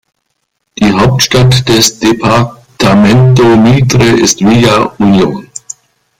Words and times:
Die 0.79 0.91
Hauptstadt 0.93 1.69
des 1.69 1.99
Departamento 1.99 3.55
Mitre 3.55 4.03
ist 4.19 4.41
Villa 4.43 4.85
Unión. 4.97 5.47